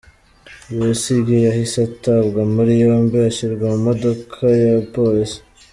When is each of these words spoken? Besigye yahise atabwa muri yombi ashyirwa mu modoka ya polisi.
Besigye 0.77 1.37
yahise 1.47 1.77
atabwa 1.89 2.41
muri 2.53 2.71
yombi 2.83 3.15
ashyirwa 3.29 3.65
mu 3.73 3.79
modoka 3.87 4.39
ya 4.63 4.75
polisi. 4.93 5.39